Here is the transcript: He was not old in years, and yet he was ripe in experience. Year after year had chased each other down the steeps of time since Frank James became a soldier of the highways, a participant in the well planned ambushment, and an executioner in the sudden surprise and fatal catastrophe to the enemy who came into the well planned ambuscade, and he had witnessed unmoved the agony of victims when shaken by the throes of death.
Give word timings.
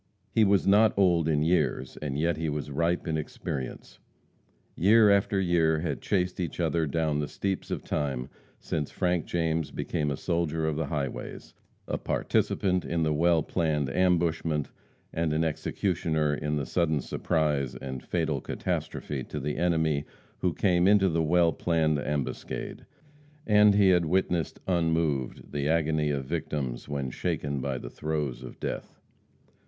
He 0.31 0.43
was 0.43 0.65
not 0.65 0.97
old 0.97 1.27
in 1.27 1.43
years, 1.43 1.95
and 1.97 2.17
yet 2.17 2.35
he 2.35 2.49
was 2.49 2.71
ripe 2.71 3.07
in 3.07 3.17
experience. 3.17 3.99
Year 4.75 5.11
after 5.11 5.39
year 5.39 5.81
had 5.81 6.01
chased 6.01 6.39
each 6.39 6.59
other 6.59 6.87
down 6.87 7.19
the 7.19 7.27
steeps 7.27 7.69
of 7.69 7.83
time 7.83 8.27
since 8.57 8.89
Frank 8.89 9.25
James 9.27 9.69
became 9.69 10.09
a 10.09 10.17
soldier 10.17 10.65
of 10.67 10.75
the 10.75 10.87
highways, 10.87 11.53
a 11.87 11.99
participant 11.99 12.83
in 12.83 13.03
the 13.03 13.13
well 13.13 13.43
planned 13.43 13.91
ambushment, 13.91 14.71
and 15.13 15.33
an 15.33 15.43
executioner 15.43 16.33
in 16.33 16.55
the 16.55 16.65
sudden 16.65 16.99
surprise 16.99 17.75
and 17.75 18.01
fatal 18.03 18.41
catastrophe 18.41 19.23
to 19.25 19.39
the 19.39 19.55
enemy 19.57 20.05
who 20.39 20.51
came 20.51 20.87
into 20.87 21.09
the 21.09 21.21
well 21.21 21.53
planned 21.53 21.99
ambuscade, 21.99 22.87
and 23.45 23.75
he 23.75 23.89
had 23.89 24.05
witnessed 24.05 24.59
unmoved 24.67 25.51
the 25.51 25.69
agony 25.69 26.09
of 26.09 26.25
victims 26.25 26.89
when 26.89 27.11
shaken 27.11 27.59
by 27.61 27.77
the 27.77 27.91
throes 27.91 28.41
of 28.41 28.59
death. 28.59 28.99